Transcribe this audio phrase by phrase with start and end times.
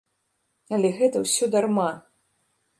[0.77, 1.89] Але гэта ўсё дарма!